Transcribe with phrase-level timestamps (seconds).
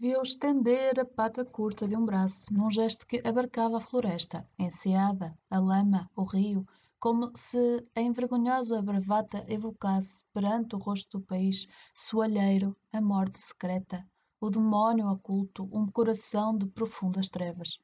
[0.00, 4.62] viu estender a pata curta de um braço, num gesto que abarcava a floresta, a
[4.62, 6.64] enseada, a lama, o rio,
[7.00, 14.06] como se a envergonhosa bravata evocasse perante o rosto do país soalheiro a morte secreta,
[14.40, 17.80] o demónio oculto, um coração de profundas trevas.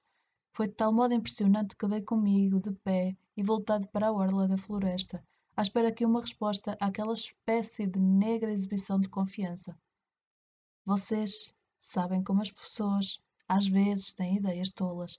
[0.53, 4.47] Foi de tal modo impressionante que dei comigo de pé e voltado para a orla
[4.47, 5.21] da floresta,
[5.57, 9.77] à espera que uma resposta àquela espécie de negra exibição de confiança.
[10.87, 11.53] Vocês
[11.85, 15.19] sabem como as pessoas às vezes têm ideias tolas,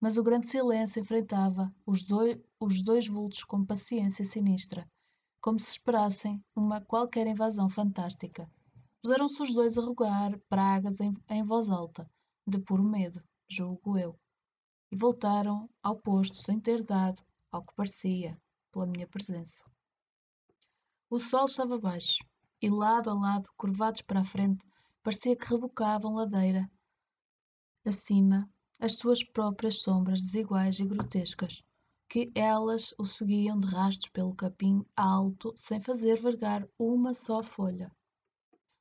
[0.00, 4.88] mas o grande silêncio enfrentava os dois, os dois vultos com paciência sinistra,
[5.40, 8.50] como se esperassem uma qualquer invasão fantástica.
[9.02, 12.10] Puseram-se os dois a rogar pragas em, em voz alta,
[12.46, 14.18] de puro medo, julgo eu,
[14.90, 18.40] e voltaram ao posto sem ter dado, ao que parecia,
[18.72, 19.62] pela minha presença.
[21.10, 22.24] O sol estava baixo,
[22.60, 24.66] e lado a lado, curvados para a frente,
[25.02, 26.70] parecia que rebocavam ladeira
[27.84, 28.48] acima
[28.78, 31.62] as suas próprias sombras desiguais e grotescas,
[32.08, 37.90] que elas o seguiam de rastros pelo capim alto sem fazer vergar uma só folha.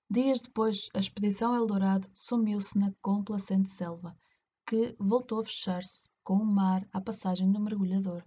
[0.09, 4.17] Dias depois, a expedição Eldorado sumiu-se na complacente selva,
[4.65, 8.23] que voltou a fechar-se com o mar à passagem do mergulhador.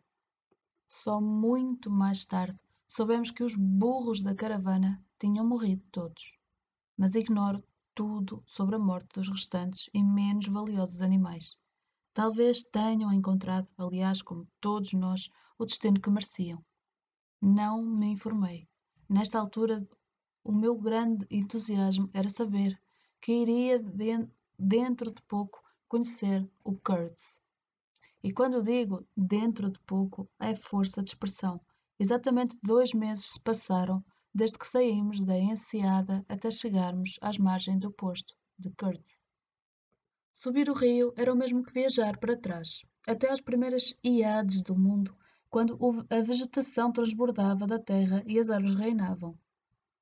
[0.88, 6.32] Só muito mais tarde soubemos que os burros da caravana tinham morrido todos.
[6.98, 7.62] Mas ignoro
[8.00, 11.54] tudo sobre a morte dos restantes e menos valiosos animais.
[12.14, 16.64] Talvez tenham encontrado, aliás, como todos nós, o destino que mereciam.
[17.42, 18.66] Não me informei.
[19.06, 19.86] Nesta altura,
[20.42, 22.80] o meu grande entusiasmo era saber
[23.20, 24.26] que iria de
[24.58, 27.38] dentro de pouco conhecer o Kurtz.
[28.22, 31.60] E quando digo dentro de pouco, é força de expressão.
[31.98, 34.02] Exatamente dois meses se passaram
[34.34, 39.22] desde que saímos da enseada até chegarmos às margens do posto de Kurtz.
[40.32, 44.76] Subir o rio era o mesmo que viajar para trás, até às primeiras iades do
[44.76, 45.16] mundo,
[45.50, 45.76] quando
[46.08, 49.36] a vegetação transbordava da terra e as árvores reinavam.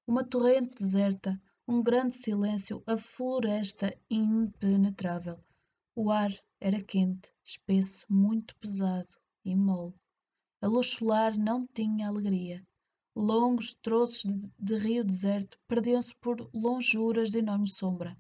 [0.07, 5.39] Uma torrente deserta, um grande silêncio, a floresta impenetrável.
[5.97, 9.95] O ar era quente, espesso, muito pesado e mole.
[10.61, 12.67] A luz solar não tinha alegria.
[13.21, 18.17] Longos troços de, de rio deserto perdiam-se por lonjuras de enorme sombra.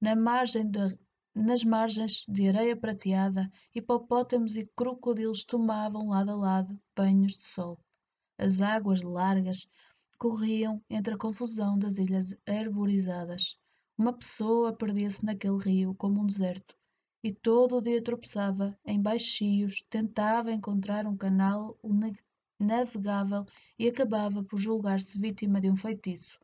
[0.00, 0.98] Na margem de,
[1.34, 7.78] nas margens de areia prateada, hipopótamos e crocodilos tomavam lado a lado banhos de sol.
[8.38, 9.68] As águas largas
[10.16, 13.54] corriam entre a confusão das ilhas arborizadas.
[13.98, 16.74] Uma pessoa perdia-se naquele rio como um deserto,
[17.22, 21.78] e todo o dia tropeçava em baixios, tentava encontrar um canal
[22.58, 23.46] navegável
[23.78, 26.38] e acabava por julgar-se vítima de um feitiço,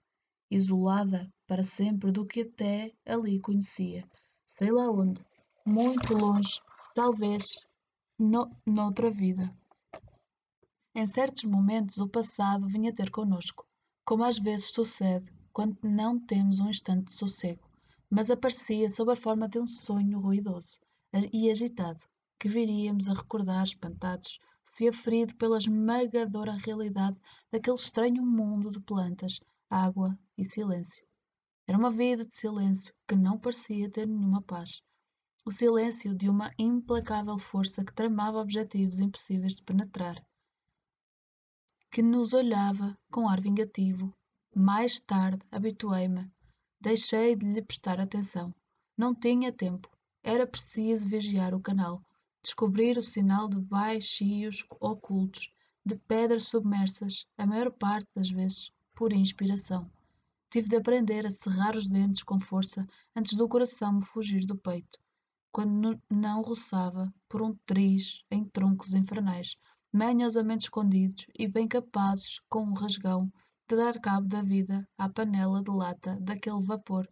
[0.50, 4.08] isolada para sempre do que até ali conhecia.
[4.47, 5.24] Sei lá onde,
[5.66, 6.60] muito longe,
[6.94, 7.58] talvez
[8.19, 9.53] no, noutra vida.
[10.94, 13.66] Em certos momentos o passado vinha ter connosco,
[14.04, 17.69] como às vezes sucede quando não temos um instante de sossego,
[18.08, 20.78] mas aparecia sob a forma de um sonho ruidoso
[21.32, 22.04] e agitado,
[22.38, 27.20] que viríamos a recordar espantados, se aferido pela esmagadora realidade
[27.52, 29.38] daquele estranho mundo de plantas,
[29.69, 31.04] água e silêncio.
[31.66, 34.82] Era uma vida de silêncio que não parecia ter nenhuma paz.
[35.47, 40.16] O silêncio de uma implacável força que tramava objetivos impossíveis de penetrar.
[41.91, 44.12] Que nos olhava com ar vingativo.
[44.54, 46.30] Mais tarde habituei-me.
[46.80, 48.54] Deixei de lhe prestar atenção.
[48.97, 49.88] Não tinha tempo.
[50.22, 52.03] Era preciso vigiar o canal,
[52.44, 55.50] descobrir o sinal de baixios ocultos,
[55.82, 59.91] de pedras submersas, a maior parte das vezes por inspiração.
[60.50, 64.59] Tive de aprender a cerrar os dentes com força antes do coração me fugir do
[64.59, 64.99] peito,
[65.50, 69.56] quando não roçava por um triz em troncos infernais,
[69.91, 73.33] manhosamente escondidos e bem capazes, com um rasgão,
[73.66, 77.09] de dar cabo da vida à panela de lata daquele vapor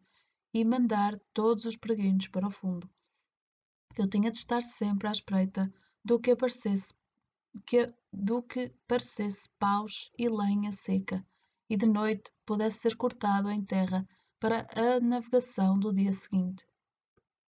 [0.53, 2.87] e mandar todos os peregrinos para o fundo.
[3.97, 5.73] Eu tinha de estar sempre à espreita
[6.05, 6.95] do que aparecesse
[7.67, 11.25] que, do que parecesse paus e lenha seca,
[11.69, 14.09] e de noite pudesse ser cortado em terra
[14.41, 16.65] para a navegação do dia seguinte.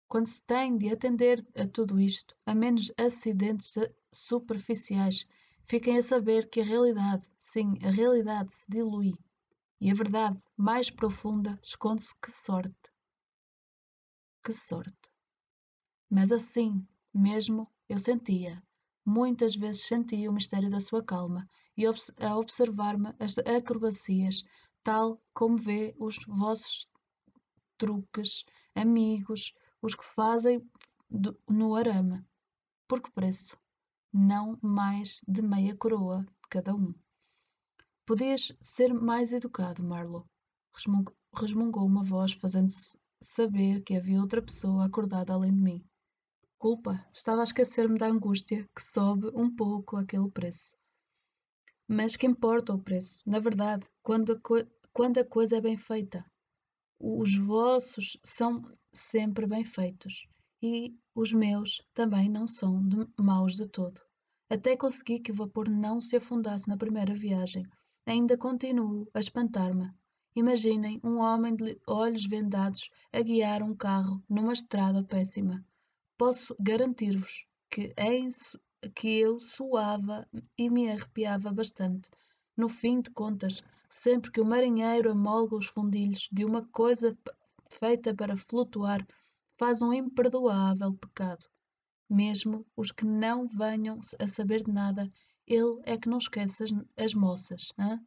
[0.08, 3.76] Quando se tem de atender a tudo isto, a menos acidentes
[4.14, 5.26] superficiais,
[5.66, 9.16] fiquem a saber que a realidade, sim, a realidade se dilui.
[9.82, 12.92] E a verdade mais profunda esconde-se que sorte.
[14.44, 15.03] Que sorte.
[16.10, 18.62] Mas assim, mesmo, eu sentia,
[19.06, 24.44] muitas vezes sentia o mistério da sua calma e a observar-me as acrobacias,
[24.84, 26.88] tal como vê os vossos
[27.78, 28.46] truques
[28.76, 30.62] amigos, os que fazem
[31.50, 32.24] no arame.
[32.88, 33.58] Por que preço?
[34.12, 36.94] Não mais de meia coroa cada um.
[38.06, 40.26] Podias ser mais educado, Marlowe,
[41.36, 45.86] resmungou uma voz, fazendo-se saber que havia outra pessoa acordada além de mim.
[46.64, 50.74] Culpa, estava a esquecer-me da angústia que sobe um pouco aquele preço.
[51.86, 53.22] Mas que importa o preço?
[53.26, 54.40] Na verdade, quando a,
[54.94, 56.26] quando a coisa é bem feita.
[56.98, 58.64] Os vossos são
[58.94, 60.26] sempre bem feitos
[60.62, 64.00] e os meus também não são de maus de todo.
[64.50, 67.68] Até consegui que o vapor não se afundasse na primeira viagem.
[68.06, 69.92] Ainda continuo a espantar-me.
[70.34, 75.62] Imaginem um homem de olhos vendados a guiar um carro numa estrada péssima.
[76.18, 77.94] Posso garantir-vos que,
[78.96, 80.28] que eu suava
[80.58, 82.10] e me arrepiava bastante.
[82.56, 87.18] No fim de contas, sempre que o marinheiro amolga os fundilhos de uma coisa
[87.70, 89.06] feita para flutuar,
[89.58, 91.46] faz um imperdoável pecado.
[92.10, 95.12] Mesmo os que não venham a saber de nada,
[95.48, 97.72] ele é que não esquece as, as moças.
[97.80, 98.00] Hein?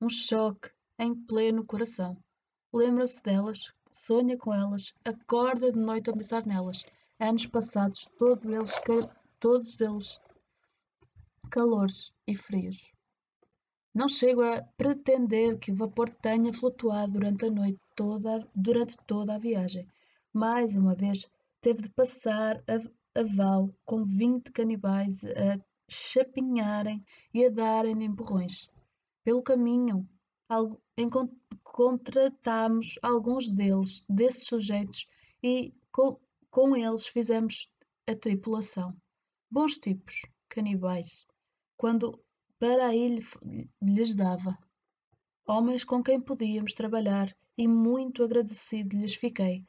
[0.00, 2.16] Um choque em pleno coração.
[2.72, 6.84] Lembra-se delas, sonha com elas, acorda de noite a pensar nelas.
[7.18, 8.72] Anos passados, todos eles,
[9.38, 10.20] todos eles
[11.50, 12.92] calores e frios.
[13.94, 19.36] Não chego a pretender que o vapor tenha flutuado durante a noite toda, durante toda
[19.36, 19.86] a viagem.
[20.32, 21.30] Mais uma vez,
[21.60, 28.68] teve de passar a, a val com vinte canibais a chapinharem e a darem empurrões.
[29.22, 30.08] Pelo caminho,
[31.74, 35.08] encontramos alguns deles, desses sujeitos,
[35.42, 37.68] e com, com eles fizemos
[38.08, 38.96] a tripulação.
[39.50, 41.26] Bons tipos, canibais.
[41.76, 42.22] Quando
[42.60, 43.18] para aí
[43.82, 44.56] lhes dava.
[45.46, 49.64] Homens com quem podíamos trabalhar e muito agradecido lhes fiquei.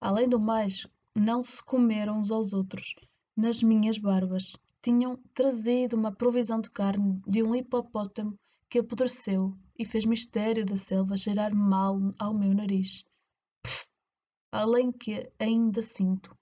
[0.00, 0.84] Além do mais,
[1.14, 2.92] não se comeram uns aos outros.
[3.36, 8.36] Nas minhas barbas tinham trazido uma provisão de carne de um hipopótamo
[8.68, 13.04] que apodreceu e fez mistério da selva cheirar mal ao meu nariz.
[13.62, 13.86] Pff,
[14.50, 16.36] além que ainda sinto.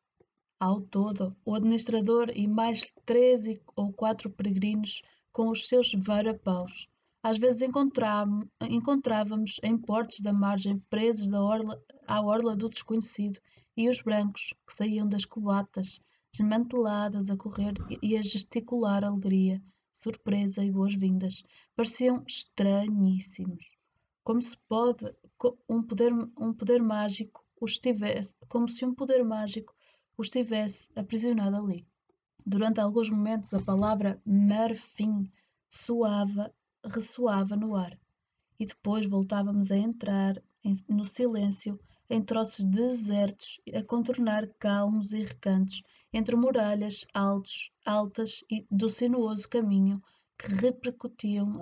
[0.59, 3.41] Ao todo, o administrador e mais três
[3.77, 6.89] ou quatro peregrinos com os seus varapaus.
[7.23, 13.41] Às vezes encontrávamos em portos da margem presos da orla, à orla do desconhecido
[13.77, 16.01] e os brancos que saíam das cubatas,
[16.31, 19.63] desmanteladas a correr e a gesticular alegria,
[19.95, 21.45] surpresa e boas-vindas,
[21.77, 23.71] pareciam estranhíssimos.
[24.25, 25.05] Como se pode
[25.69, 29.73] um poder, um poder mágico os tivesse, como se um poder mágico
[30.19, 31.87] os tivesse aprisionado ali.
[32.45, 35.31] Durante alguns momentos a palavra marfim
[35.69, 36.53] soava,
[36.85, 37.99] ressoava no ar,
[38.59, 45.25] e depois voltávamos a entrar em, no silêncio em troços desertos, a contornar calmos e
[45.25, 50.03] recantos entre muralhas altos, altas e do sinuoso caminho
[50.39, 51.59] que repercutiam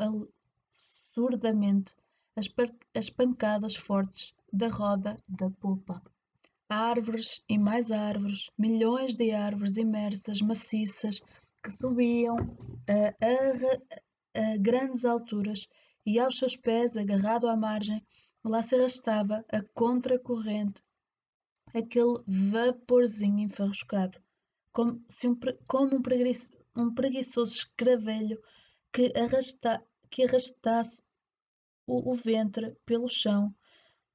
[0.71, 1.95] surdamente
[2.37, 2.49] as,
[2.95, 6.03] as pancadas fortes da roda da popa.
[6.69, 11.21] Árvores e mais árvores, milhões de árvores imersas, maciças,
[11.63, 12.37] que subiam
[12.89, 15.69] a, a, a grandes alturas
[16.05, 18.05] e aos seus pés, agarrado à margem,
[18.45, 20.83] lá se arrastava a contracorrente
[21.75, 24.21] aquele vaporzinho enfarruscado,
[24.73, 28.41] como, se um, como um, preguiço, um preguiçoso escravelho
[28.93, 31.03] que, arrasta, que arrastasse
[31.87, 33.55] o, o ventre pelo chão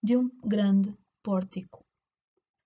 [0.03, 1.83] de um grande pórtico.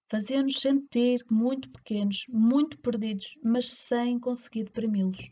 [0.10, 5.30] Fazia-nos sentir muito pequenos, muito perdidos, mas sem conseguir deprimi-los.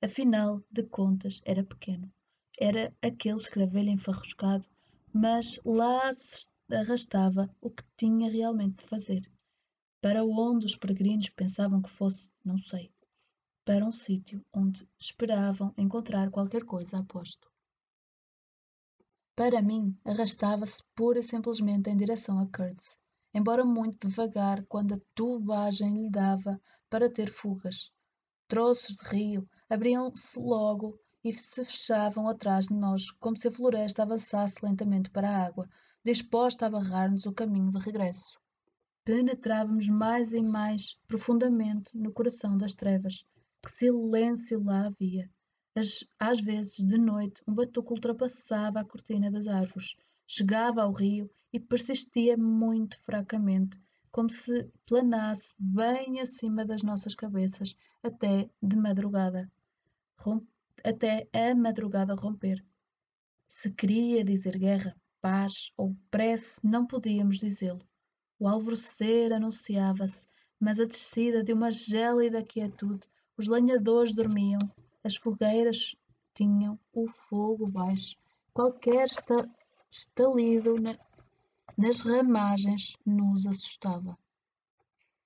[0.00, 2.10] Afinal de contas, era pequeno.
[2.58, 4.64] Era aquele escravelho enfarruscado,
[5.12, 9.20] mas lá se arrastava o que tinha realmente de fazer.
[10.00, 12.92] Para onde os peregrinos pensavam que fosse, não sei.
[13.64, 17.50] Para um sítio onde esperavam encontrar qualquer coisa aposto.
[19.34, 22.98] Para mim, arrastava-se pura e simplesmente em direção a Kurtz
[23.32, 27.90] embora muito devagar quando a tubagem lhe dava para ter fugas.
[28.48, 34.02] Troços de rio abriam-se logo e se fechavam atrás de nós, como se a floresta
[34.02, 35.68] avançasse lentamente para a água,
[36.04, 38.40] disposta a barrar-nos o caminho de regresso.
[39.04, 43.24] Penetrávamos mais e mais profundamente no coração das trevas.
[43.62, 45.30] Que silêncio lá havia!
[45.74, 49.94] Às, às vezes, de noite, um batuque ultrapassava a cortina das árvores,
[50.26, 53.78] chegava ao rio e persistia muito fracamente,
[54.10, 59.50] como se planasse bem acima das nossas cabeças até de madrugada,
[60.84, 62.64] até a madrugada romper.
[63.48, 67.84] Se queria dizer guerra, paz ou prece, não podíamos dizê-lo.
[68.38, 70.26] O alvorecer anunciava-se,
[70.58, 73.06] mas a descida de uma gélida quietude.
[73.36, 74.60] Os lenhadores dormiam,
[75.02, 75.96] as fogueiras
[76.34, 78.16] tinham o fogo baixo.
[78.52, 79.48] Qualquer esta,
[79.90, 80.96] estalido na,
[81.76, 84.18] nas ramagens nos assustava.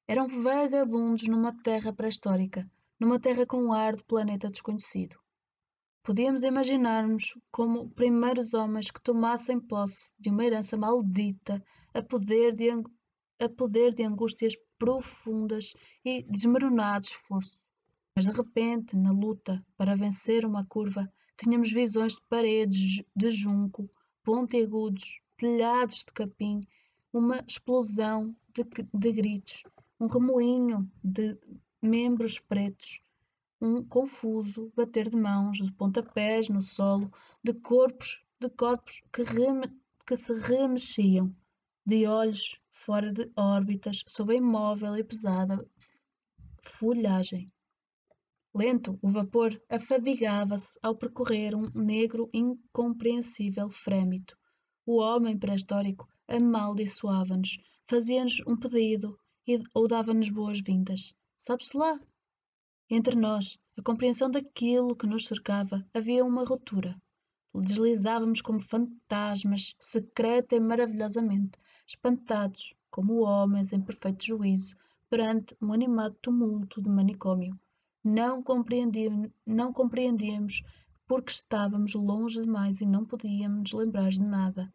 [0.07, 5.17] Eram vagabundos numa terra pré-histórica, numa terra com ar de planeta desconhecido.
[6.05, 12.69] Podíamos imaginar-nos como primeiros homens que tomassem posse de uma herança maldita, a poder de,
[13.41, 15.73] a poder de angústias profundas
[16.05, 17.67] e desmoronados esforço.
[18.15, 23.89] Mas de repente, na luta para vencer uma curva, tínhamos visões de paredes de junco,
[24.23, 26.69] pontiagudos, telhados de capim,
[27.15, 29.63] uma explosão de, de gritos,
[29.99, 31.35] um remoinho de
[31.81, 33.01] membros pretos,
[33.65, 37.11] um confuso bater de mãos, de pontapés no solo,
[37.43, 39.73] de corpos, de corpos que, reme,
[40.07, 41.35] que se remexiam,
[41.87, 45.67] de olhos fora de órbitas, sob a imóvel e pesada
[46.63, 47.51] folhagem.
[48.55, 54.37] Lento, o vapor afadigava-se ao percorrer um negro incompreensível frémito.
[54.85, 57.57] O homem pré-histórico amaldiçoava-nos,
[57.89, 61.17] fazia-nos um pedido e, ou dava-nos boas-vindas.
[61.39, 61.99] Sabe-se lá,
[62.91, 67.01] entre nós, a compreensão daquilo que nos cercava, havia uma ruptura.
[67.55, 74.77] Deslizávamos como fantasmas, secreta e maravilhosamente, espantados, como homens em perfeito juízo,
[75.09, 77.59] perante um animado tumulto de manicômio.
[78.03, 80.63] Não compreendíamos, não compreendíamos
[81.07, 84.71] porque estávamos longe demais e não podíamos lembrar de nada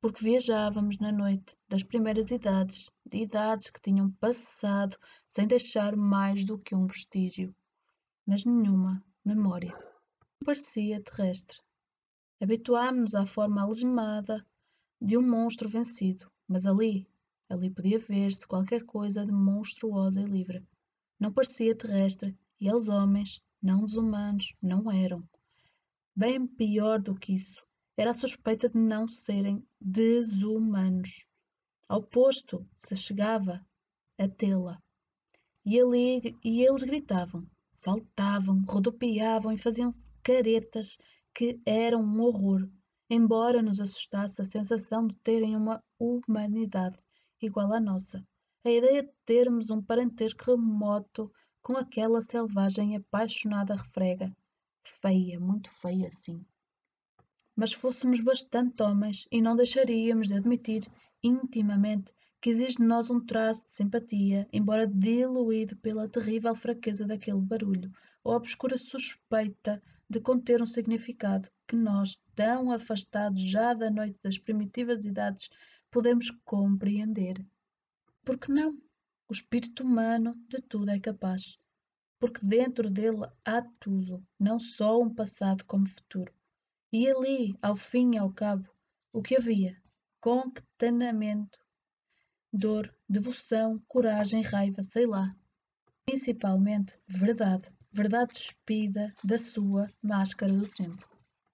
[0.00, 6.44] porque viajávamos na noite das primeiras idades, de idades que tinham passado sem deixar mais
[6.44, 7.54] do que um vestígio,
[8.26, 9.72] mas nenhuma memória.
[9.72, 11.58] Não parecia terrestre.
[12.40, 14.46] Habituámos-nos à forma algemada
[15.00, 17.08] de um monstro vencido, mas ali,
[17.48, 20.66] ali podia ver-se qualquer coisa de monstruosa e livre.
[21.18, 25.26] Não parecia terrestre e aos homens, não desumanos, não eram.
[26.14, 27.65] Bem pior do que isso,
[27.98, 31.26] era a suspeita de não serem desumanos.
[31.88, 33.64] Ao posto se chegava
[34.18, 34.78] a tê-la.
[35.64, 39.90] E, ali, e eles gritavam, saltavam, rodopiavam e faziam
[40.22, 40.98] caretas
[41.34, 42.68] que eram um horror,
[43.08, 46.98] embora nos assustasse a sensação de terem uma humanidade
[47.40, 48.22] igual à nossa.
[48.62, 54.30] A ideia de termos um parentesco remoto com aquela selvagem apaixonada refrega.
[54.84, 56.44] Feia, muito feia, sim
[57.56, 60.86] mas fôssemos bastante homens e não deixaríamos de admitir
[61.22, 67.40] intimamente que existe de nós um traço de simpatia, embora diluído pela terrível fraqueza daquele
[67.40, 67.90] barulho,
[68.22, 74.18] ou a obscura suspeita de conter um significado que nós, tão afastados já da noite
[74.22, 75.48] das primitivas idades,
[75.90, 77.44] podemos compreender.
[78.24, 78.78] Porque não?
[79.28, 81.58] O espírito humano de tudo é capaz.
[82.20, 86.32] Porque dentro dele há tudo, não só um passado como futuro.
[86.98, 88.66] E ali, ao fim e ao cabo,
[89.12, 89.76] o que havia?
[90.18, 91.58] Contentamento,
[92.50, 95.36] dor, devoção, coragem, raiva, sei lá.
[96.06, 101.06] Principalmente verdade, verdade despida da sua máscara do tempo.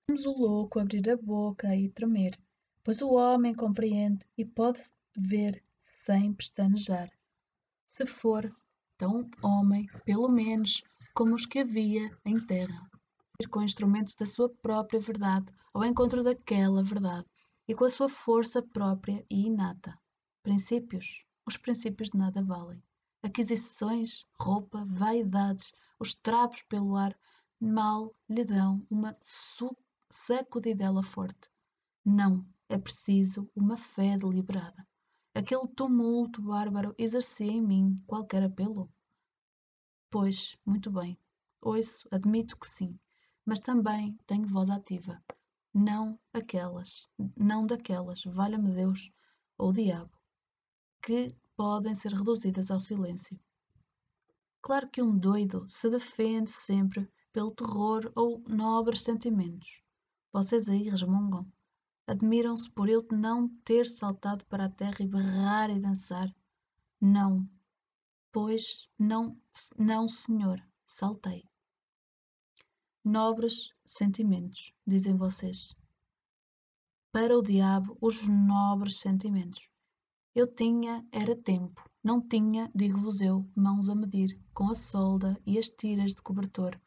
[0.08, 2.38] Vemos o louco abrir a boca e tremer,
[2.84, 4.80] pois o homem compreende e pode
[5.16, 7.10] ver sem pestanejar.
[7.84, 8.48] Se for
[8.96, 12.91] tão homem, pelo menos, como os que havia em terra
[13.48, 17.26] com instrumentos da sua própria verdade ao encontro daquela verdade
[17.66, 19.98] e com a sua força própria e inata.
[20.42, 21.24] Princípios.
[21.46, 22.82] Os princípios de nada valem.
[23.22, 27.16] Aquisições, roupa, vaidades, os trapos pelo ar,
[27.60, 29.14] mal lhe dão uma
[30.10, 31.50] sacudidela forte.
[32.04, 34.86] Não, é preciso uma fé deliberada.
[35.34, 38.92] Aquele tumulto bárbaro exercia em mim qualquer apelo?
[40.10, 41.16] Pois, muito bem.
[41.60, 42.98] Ouço, admito que sim
[43.44, 45.22] mas também tenho voz ativa.
[45.74, 49.10] Não aquelas, não daquelas, valha-me Deus
[49.56, 50.10] ou diabo,
[51.02, 53.38] que podem ser reduzidas ao silêncio.
[54.60, 59.82] Claro que um doido se defende sempre pelo terror ou nobres sentimentos.
[60.32, 61.50] Vocês aí resmungam.
[62.06, 66.34] Admiram-se por ele não ter saltado para a terra e berrar e dançar.
[67.00, 67.48] Não,
[68.30, 69.36] pois não,
[69.78, 71.44] não, senhor, saltei.
[73.04, 75.74] Nobres sentimentos, dizem vocês.
[77.10, 79.68] Para o diabo, os nobres sentimentos.
[80.32, 85.58] Eu tinha, era tempo, não tinha, digo-vos eu, mãos a medir, com a solda e
[85.58, 86.80] as tiras de cobertor.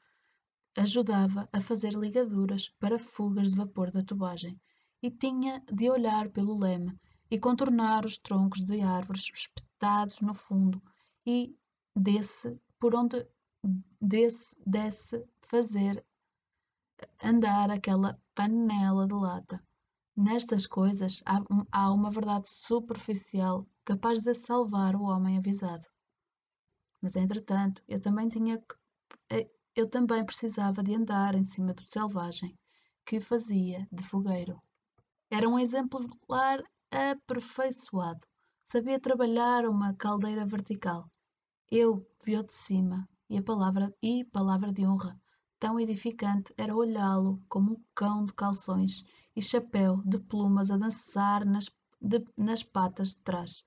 [0.78, 4.58] Ajudava a fazer ligaduras para fugas de vapor da tubagem,
[5.04, 6.98] e tinha de olhar pelo leme
[7.30, 10.82] e contornar os troncos de árvores espetados no fundo
[11.26, 11.54] e
[11.94, 13.28] desse por onde
[14.02, 16.06] desse, desse fazer
[17.24, 19.64] andar aquela panela de lata.
[20.16, 21.42] Nestas coisas há,
[21.72, 25.86] há uma verdade superficial capaz de salvar o homem avisado.
[27.02, 28.76] Mas entretanto, eu também tinha que,
[29.30, 32.58] eh, eu também precisava de andar em cima do selvagem
[33.06, 34.62] que fazia de fogueiro.
[35.30, 38.26] Era um exemplar aperfeiçoado.
[38.64, 41.12] Sabia trabalhar uma caldeira vertical.
[41.70, 45.20] Eu vi-o de cima e a palavra e palavra de honra
[45.60, 49.04] tão edificante era olhá-lo como um cão de calções
[49.36, 53.66] e chapéu de plumas a dançar nas, de, nas patas de trás.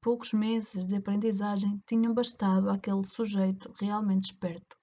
[0.00, 4.76] Poucos meses de aprendizagem tinham bastado àquele sujeito realmente esperto.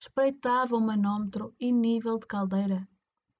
[0.00, 2.86] Espreitava o manômetro e nível de caldeira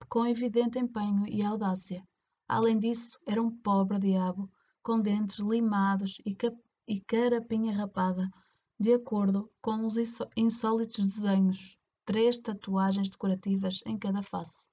[0.09, 2.03] com evidente empenho e audácia.
[2.49, 4.51] Além disso, era um pobre diabo,
[4.83, 6.37] com dentes limados e,
[6.87, 8.31] e carapinha rapada,
[8.81, 9.97] de acordo com os
[10.37, 14.69] insólitos desenhos três tatuagens decorativas em cada face.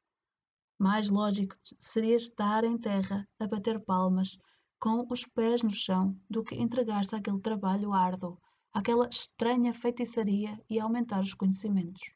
[0.77, 4.38] Mais lógico seria estar em terra a bater palmas
[4.79, 8.39] com os pés no chão do que entregar-se àquele trabalho árduo,
[8.71, 12.13] àquela estranha feitiçaria e aumentar os conhecimentos.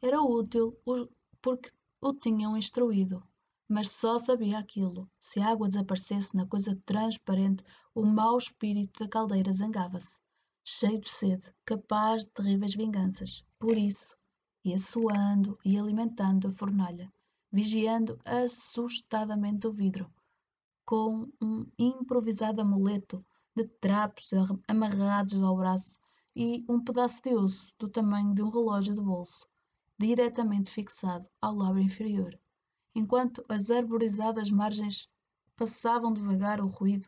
[0.00, 0.80] Era útil
[1.42, 3.22] porque o tinham instruído,
[3.68, 5.10] mas só sabia aquilo.
[5.20, 7.62] Se a água desaparecesse na coisa transparente,
[7.94, 10.24] o mau espírito da caldeira zangava-se
[10.68, 13.44] cheio de sede, capaz de terríveis vinganças.
[13.56, 14.16] Por isso,
[14.64, 17.08] ia suando e alimentando a fornalha,
[17.52, 20.12] vigiando assustadamente o vidro,
[20.84, 24.30] com um improvisado amuleto de trapos
[24.66, 25.96] amarrados ao braço
[26.34, 29.46] e um pedaço de osso do tamanho de um relógio de bolso,
[29.96, 32.36] diretamente fixado ao lábio inferior,
[32.92, 35.08] enquanto as arborizadas margens
[35.54, 37.06] passavam devagar o ruído,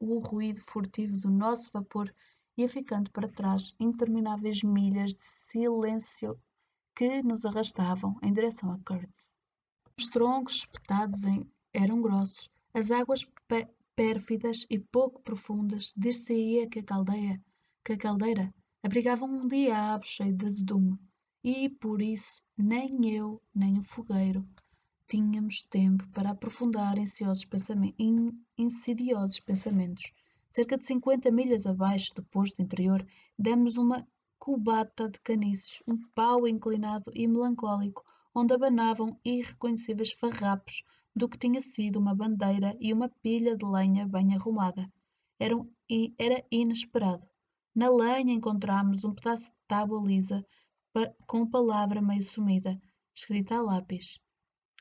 [0.00, 2.12] o ruído furtivo do nosso vapor
[2.56, 6.38] ia ficando para trás intermináveis milhas de silêncio
[6.94, 9.34] que nos arrastavam em direção a Kurtz.
[9.98, 13.26] Os troncos espetados em, eram grossos, as águas
[13.96, 17.40] pérfidas e pouco profundas dir-se-ia que a caldeira,
[17.84, 20.98] que a caldeira abrigava um diabo cheio de azedume,
[21.42, 24.46] e por isso nem eu nem o fogueiro
[25.12, 26.94] tínhamos tempo para aprofundar
[27.50, 30.10] pensamentos, insidiosos pensamentos
[30.54, 33.02] Cerca de 50 milhas abaixo do posto interior,
[33.38, 34.06] demos uma
[34.38, 40.84] cubata de caniços, um pau inclinado e melancólico, onde abanavam irreconhecíveis farrapos
[41.16, 44.92] do que tinha sido uma bandeira e uma pilha de lenha bem arrumada.
[45.40, 45.72] Era, um,
[46.18, 47.26] era inesperado.
[47.74, 50.44] Na lenha encontramos um pedaço de tábua lisa
[51.26, 52.78] com palavra meio sumida,
[53.14, 54.18] escrita a lápis.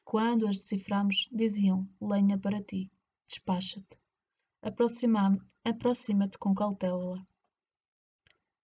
[0.04, 2.92] Quando as deciframos, diziam: Lenha para ti,
[3.26, 4.01] despacha-te.
[4.64, 7.26] Aproxima-te com cautela.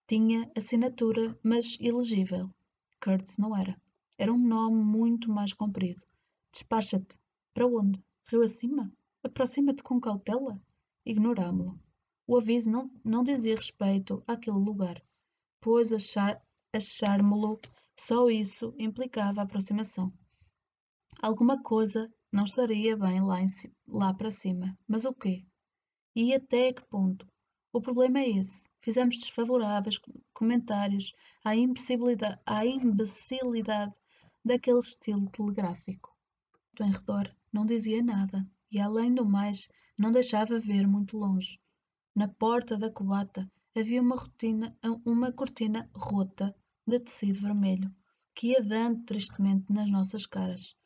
[0.06, 2.50] Tinha assinatura, mas ilegível.
[3.02, 3.76] Kurtz não era.
[4.16, 6.06] Era um nome muito mais comprido.
[6.52, 7.18] Despacha-te.
[7.52, 8.00] Para onde?
[8.28, 8.92] Rio acima?
[9.24, 10.60] Aproxima-te com cautela?
[11.04, 11.80] Ignorámo-lo.
[12.26, 15.02] O aviso não, não dizia respeito àquele lugar,
[15.60, 16.40] pois achar,
[16.72, 17.58] achar-me-lo
[17.96, 20.12] só isso implicava aproximação.
[21.20, 23.46] Alguma coisa não estaria bem lá, em,
[23.86, 24.78] lá para cima.
[24.86, 25.44] Mas o quê?
[26.14, 27.26] E até que ponto?
[27.72, 28.68] O problema é esse.
[28.80, 30.00] Fizemos desfavoráveis
[30.32, 31.12] comentários
[31.44, 33.94] à imbecilidade, à imbecilidade
[34.44, 36.16] daquele estilo telegráfico.
[36.80, 39.68] Em redor não dizia nada e, além do mais,
[39.98, 41.60] não deixava ver muito longe.
[42.14, 46.54] Na porta da cubata havia uma, rotina, uma cortina rota
[46.86, 47.94] de tecido vermelho
[48.34, 50.76] que ia dando tristemente nas nossas caras.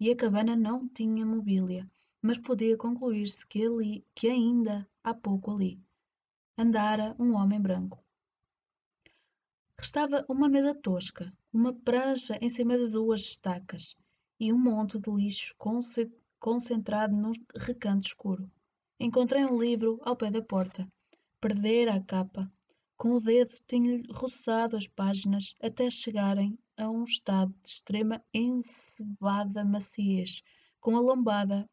[0.00, 1.88] E a cabana não tinha mobília
[2.22, 5.82] mas podia concluir-se que, ali, que ainda há pouco ali
[6.56, 8.02] andara um homem branco.
[9.78, 13.96] Restava uma mesa tosca, uma prancha em cima de duas estacas
[14.38, 15.54] e um monte de lixo
[16.38, 18.50] concentrado num recanto escuro.
[19.00, 20.88] Encontrei um livro ao pé da porta.
[21.40, 22.52] Perdera a capa.
[22.96, 29.64] Com o dedo tinha-lhe roçado as páginas até chegarem a um estado de extrema encebada
[29.64, 30.42] maciez,
[30.80, 31.68] com a lombada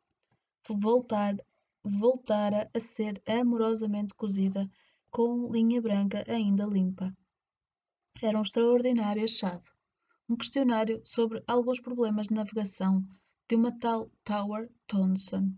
[0.67, 1.35] voltar,
[1.83, 4.69] voltara a ser amorosamente cozida
[5.11, 7.15] com linha branca ainda limpa.
[8.21, 9.69] Era um extraordinário achado.
[10.27, 13.03] Um questionário sobre alguns problemas de navegação
[13.47, 15.51] de uma tal Tower Thompson,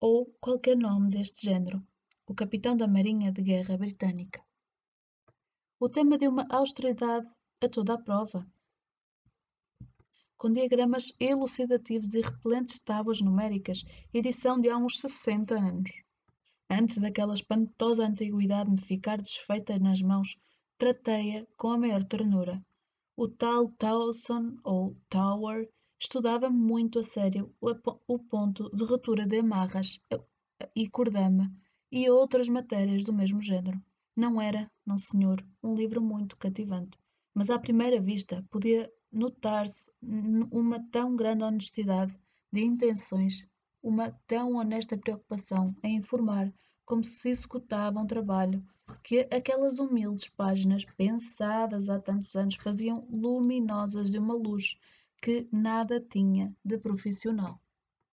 [0.00, 1.80] ou qualquer nome deste género,
[2.26, 4.44] o capitão da Marinha de Guerra Britânica.
[5.78, 7.28] O tema de uma austeridade
[7.60, 8.44] a toda a prova.
[10.42, 15.92] Com diagramas elucidativos e repelentes tábuas numéricas, edição de há uns 60 anos.
[16.68, 20.36] Antes daquela espantosa antiguidade me ficar desfeita nas mãos,
[20.76, 22.60] tratei-a com a maior ternura.
[23.16, 30.00] O tal Towson, ou Tower, estudava muito a sério o ponto de ruptura de amarras
[30.74, 31.54] e cordama
[31.88, 33.80] e outras matérias do mesmo género.
[34.16, 36.98] Não era, não senhor, um livro muito cativante,
[37.32, 39.90] mas à primeira vista podia notar-se
[40.50, 42.16] uma tão grande honestidade
[42.52, 43.46] de intenções,
[43.82, 46.52] uma tão honesta preocupação em informar
[46.84, 48.64] como se executava um trabalho
[49.02, 54.76] que aquelas humildes páginas pensadas há tantos anos faziam luminosas de uma luz
[55.20, 57.60] que nada tinha de profissional.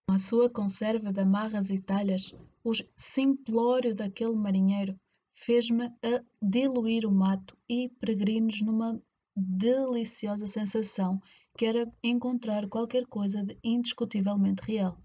[0.08, 2.34] Com a sua conserva de amarras e talhas,
[2.64, 5.00] o simplório daquele marinheiro
[5.36, 9.02] fez-me a diluir o mato e peregrinos numa
[9.36, 11.22] deliciosa sensação
[11.58, 14.98] que era encontrar qualquer coisa de indiscutivelmente real.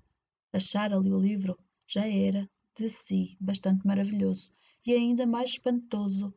[0.52, 4.50] Achar ali o livro já era de si bastante maravilhoso
[4.86, 6.34] e ainda mais espantoso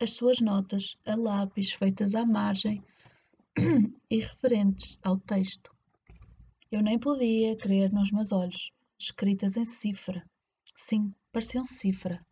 [0.00, 2.82] as suas notas a lápis feitas à margem
[4.10, 5.74] e referentes ao texto.
[6.70, 10.28] Eu nem podia crer nos meus olhos, escritas em cifra.
[10.74, 12.24] Sim, pareciam cifra.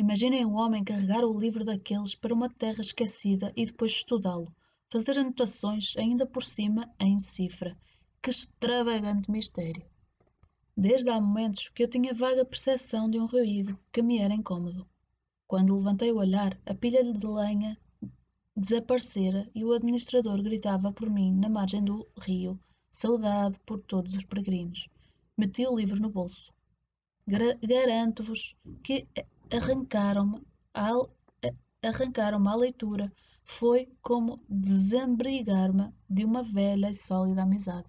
[0.00, 4.50] Imaginem um homem carregar o livro daqueles para uma terra esquecida e depois estudá-lo,
[4.88, 7.76] fazer anotações ainda por cima em cifra.
[8.22, 9.84] Que extravagante mistério!
[10.74, 14.88] Desde há momentos que eu tinha vaga percepção de um ruído que me era incômodo.
[15.46, 17.76] Quando levantei o olhar, a pilha de lenha
[18.56, 22.58] desaparecera e o administrador gritava por mim na margem do rio,
[22.90, 24.88] saudado por todos os peregrinos.
[25.36, 26.54] Meti o livro no bolso.
[27.62, 29.06] Garanto-vos que
[29.52, 30.40] arrancaram-me
[31.82, 33.12] arrancaram à leitura
[33.44, 37.88] foi como desambrigar-me de uma velha e sólida amizade.